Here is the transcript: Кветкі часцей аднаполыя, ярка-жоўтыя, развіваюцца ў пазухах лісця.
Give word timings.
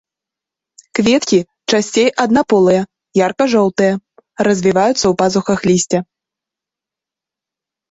Кветкі 0.99 1.39
часцей 1.69 2.09
аднаполыя, 2.23 2.81
ярка-жоўтыя, 3.25 3.93
развіваюцца 4.49 5.01
ў 5.07 5.13
пазухах 5.23 5.59
лісця. 5.73 5.99